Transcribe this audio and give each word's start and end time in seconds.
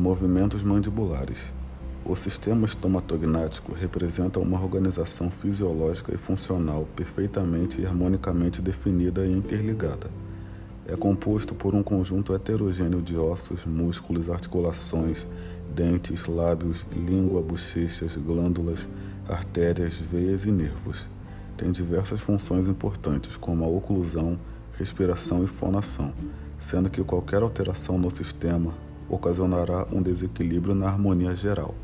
Movimentos 0.00 0.62
mandibulares. 0.62 1.52
O 2.06 2.16
sistema 2.16 2.64
estomatognático 2.64 3.74
representa 3.74 4.40
uma 4.40 4.58
organização 4.58 5.30
fisiológica 5.30 6.14
e 6.14 6.16
funcional 6.16 6.88
perfeitamente 6.96 7.82
e 7.82 7.84
harmonicamente 7.84 8.62
definida 8.62 9.26
e 9.26 9.30
interligada. 9.30 10.10
É 10.88 10.96
composto 10.96 11.54
por 11.54 11.74
um 11.74 11.82
conjunto 11.82 12.32
heterogêneo 12.32 13.02
de 13.02 13.14
ossos, 13.14 13.66
músculos, 13.66 14.30
articulações, 14.30 15.26
dentes, 15.74 16.24
lábios, 16.26 16.82
língua, 16.96 17.42
bochechas, 17.42 18.16
glândulas, 18.16 18.88
artérias, 19.28 19.96
veias 19.96 20.46
e 20.46 20.50
nervos. 20.50 21.06
Tem 21.58 21.70
diversas 21.70 22.22
funções 22.22 22.68
importantes, 22.68 23.36
como 23.36 23.66
a 23.66 23.68
oclusão, 23.68 24.38
respiração 24.78 25.44
e 25.44 25.46
fonação, 25.46 26.10
sendo 26.58 26.88
que 26.88 27.04
qualquer 27.04 27.42
alteração 27.42 27.98
no 27.98 28.10
sistema 28.10 28.72
ocasionará 29.10 29.86
um 29.92 30.00
desequilíbrio 30.00 30.74
na 30.74 30.86
harmonia 30.86 31.34
geral. 31.34 31.74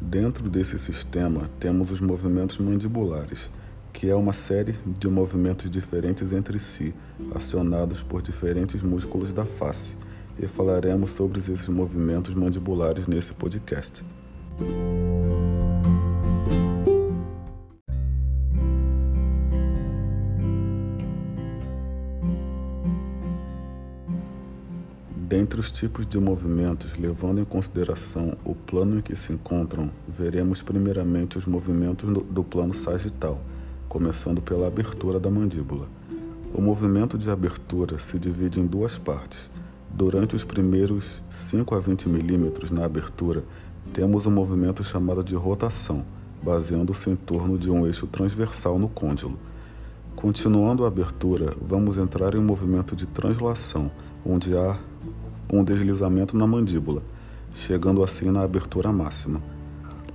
Dentro 0.00 0.48
desse 0.48 0.78
sistema 0.78 1.50
temos 1.58 1.90
os 1.90 2.00
movimentos 2.00 2.58
mandibulares, 2.58 3.50
que 3.92 4.08
é 4.08 4.14
uma 4.14 4.32
série 4.32 4.76
de 4.86 5.08
movimentos 5.08 5.68
diferentes 5.68 6.32
entre 6.32 6.58
si, 6.60 6.94
acionados 7.34 8.00
por 8.00 8.22
diferentes 8.22 8.80
músculos 8.80 9.32
da 9.32 9.44
face, 9.44 9.96
e 10.38 10.46
falaremos 10.46 11.10
sobre 11.10 11.40
esses 11.40 11.66
movimentos 11.66 12.32
mandibulares 12.32 13.08
nesse 13.08 13.32
podcast. 13.34 14.04
Dentre 25.34 25.58
os 25.58 25.72
tipos 25.72 26.06
de 26.06 26.16
movimentos, 26.16 26.96
levando 26.96 27.40
em 27.40 27.44
consideração 27.44 28.36
o 28.44 28.54
plano 28.54 28.98
em 28.98 29.00
que 29.00 29.16
se 29.16 29.32
encontram, 29.32 29.90
veremos 30.08 30.62
primeiramente 30.62 31.36
os 31.36 31.44
movimentos 31.44 32.08
do 32.30 32.44
plano 32.44 32.72
sagital, 32.72 33.40
começando 33.88 34.40
pela 34.40 34.68
abertura 34.68 35.18
da 35.18 35.28
mandíbula. 35.28 35.88
O 36.54 36.62
movimento 36.62 37.18
de 37.18 37.28
abertura 37.28 37.98
se 37.98 38.16
divide 38.16 38.60
em 38.60 38.66
duas 38.66 38.96
partes. 38.96 39.50
Durante 39.90 40.36
os 40.36 40.44
primeiros 40.44 41.20
5 41.30 41.74
a 41.74 41.80
20 41.80 42.08
milímetros 42.08 42.70
na 42.70 42.84
abertura, 42.84 43.42
temos 43.92 44.26
um 44.26 44.30
movimento 44.30 44.82
chamado 44.82 45.22
de 45.22 45.34
rotação, 45.34 46.04
baseando-se 46.42 47.10
em 47.10 47.16
torno 47.16 47.58
de 47.58 47.70
um 47.70 47.86
eixo 47.86 48.06
transversal 48.06 48.78
no 48.78 48.88
côndilo. 48.88 49.36
Continuando 50.16 50.84
a 50.84 50.88
abertura, 50.88 51.52
vamos 51.60 51.98
entrar 51.98 52.34
em 52.34 52.38
um 52.38 52.44
movimento 52.44 52.96
de 52.96 53.06
translação, 53.06 53.90
onde 54.24 54.56
há 54.56 54.78
um 55.52 55.62
deslizamento 55.62 56.36
na 56.36 56.46
mandíbula, 56.46 57.02
chegando 57.54 58.02
assim 58.02 58.30
na 58.30 58.42
abertura 58.42 58.92
máxima. 58.92 59.40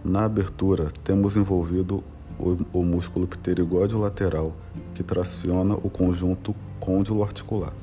Na 0.04 0.26
abertura, 0.26 0.92
temos 1.04 1.36
envolvido 1.36 2.04
o, 2.40 2.58
o 2.74 2.84
músculo 2.84 3.28
pterigóide 3.28 3.94
lateral, 3.96 4.54
que 4.96 5.04
traciona 5.04 5.76
o 5.76 5.90
conjunto 5.90 6.56
côndilo 6.80 7.24
articular. 7.24 7.74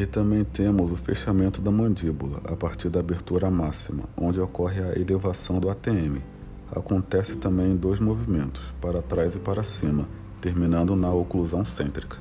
E 0.00 0.06
também 0.06 0.44
temos 0.44 0.90
o 0.90 0.96
fechamento 0.96 1.60
da 1.60 1.70
mandíbula 1.70 2.40
a 2.50 2.56
partir 2.56 2.88
da 2.88 3.00
abertura 3.00 3.50
máxima, 3.50 4.04
onde 4.16 4.40
ocorre 4.40 4.80
a 4.80 4.98
elevação 4.98 5.60
do 5.60 5.68
ATM. 5.68 6.22
Acontece 6.74 7.36
também 7.36 7.72
em 7.72 7.76
dois 7.76 8.00
movimentos, 8.00 8.62
para 8.80 9.02
trás 9.02 9.34
e 9.34 9.38
para 9.38 9.62
cima, 9.62 10.08
terminando 10.40 10.96
na 10.96 11.12
oclusão 11.12 11.66
cêntrica. 11.66 12.16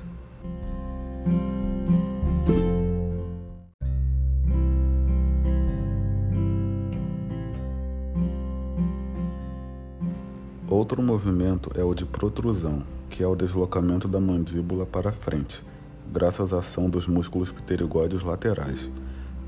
Outro 10.67 11.01
movimento 11.01 11.72
é 11.75 11.84
o 11.85 11.94
de 11.94 12.03
protrusão, 12.03 12.84
que 13.09 13.23
é 13.23 13.28
o 13.28 13.38
deslocamento 13.38 14.06
da 14.06 14.19
mandíbula 14.19 14.85
para 14.85 15.13
frente 15.13 15.69
graças 16.12 16.52
à 16.52 16.59
ação 16.59 16.90
dos 16.90 17.08
músculos 17.08 17.52
pterigóides 17.52 18.24
laterais. 18.24 18.90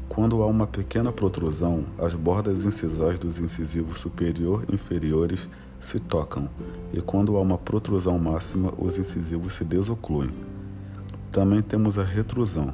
Quando 0.07 0.43
há 0.43 0.45
uma 0.45 0.67
pequena 0.67 1.11
protrusão, 1.11 1.83
as 1.97 2.13
bordas 2.13 2.65
incisais 2.65 3.17
dos 3.17 3.39
incisivos 3.39 3.99
superior 3.99 4.65
e 4.69 4.75
inferiores 4.75 5.47
se 5.79 5.99
tocam, 5.99 6.47
e 6.93 7.01
quando 7.01 7.35
há 7.35 7.41
uma 7.41 7.57
protrusão 7.57 8.19
máxima, 8.19 8.71
os 8.77 8.97
incisivos 8.97 9.53
se 9.53 9.63
desocluem. 9.63 10.29
Também 11.31 11.61
temos 11.61 11.97
a 11.97 12.03
retrusão, 12.03 12.73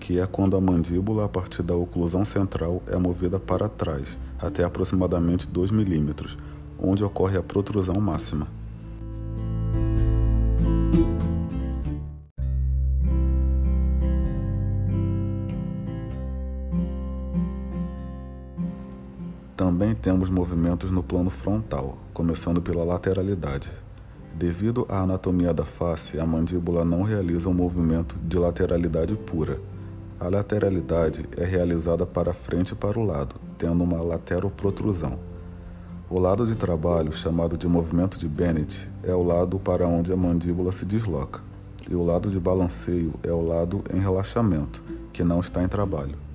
que 0.00 0.18
é 0.18 0.26
quando 0.26 0.56
a 0.56 0.60
mandíbula, 0.60 1.24
a 1.24 1.28
partir 1.28 1.62
da 1.62 1.74
oclusão 1.74 2.24
central, 2.24 2.82
é 2.86 2.96
movida 2.96 3.38
para 3.38 3.68
trás, 3.68 4.16
até 4.38 4.64
aproximadamente 4.64 5.48
2 5.48 5.70
milímetros, 5.70 6.38
onde 6.78 7.04
ocorre 7.04 7.36
a 7.36 7.42
protrusão 7.42 8.00
máxima. 8.00 8.46
Também 19.58 19.92
temos 19.92 20.30
movimentos 20.30 20.92
no 20.92 21.02
plano 21.02 21.30
frontal, 21.30 21.98
começando 22.14 22.62
pela 22.62 22.84
lateralidade. 22.84 23.72
Devido 24.32 24.86
à 24.88 25.00
anatomia 25.00 25.52
da 25.52 25.64
face, 25.64 26.20
a 26.20 26.24
mandíbula 26.24 26.84
não 26.84 27.02
realiza 27.02 27.48
um 27.48 27.52
movimento 27.52 28.14
de 28.22 28.38
lateralidade 28.38 29.14
pura. 29.16 29.58
A 30.20 30.28
lateralidade 30.28 31.24
é 31.36 31.44
realizada 31.44 32.06
para 32.06 32.32
frente 32.32 32.70
e 32.70 32.76
para 32.76 33.00
o 33.00 33.04
lado, 33.04 33.34
tendo 33.58 33.82
uma 33.82 34.00
lateroprotrusão. 34.00 35.18
O 36.08 36.20
lado 36.20 36.46
de 36.46 36.54
trabalho, 36.54 37.12
chamado 37.12 37.56
de 37.56 37.66
movimento 37.66 38.16
de 38.16 38.28
Bennett, 38.28 38.88
é 39.02 39.12
o 39.12 39.24
lado 39.24 39.58
para 39.58 39.88
onde 39.88 40.12
a 40.12 40.16
mandíbula 40.16 40.70
se 40.70 40.84
desloca, 40.84 41.40
e 41.90 41.96
o 41.96 42.04
lado 42.04 42.30
de 42.30 42.38
balanceio 42.38 43.12
é 43.24 43.32
o 43.32 43.44
lado 43.44 43.82
em 43.92 43.98
relaxamento, 43.98 44.80
que 45.12 45.24
não 45.24 45.40
está 45.40 45.64
em 45.64 45.68
trabalho. 45.68 46.27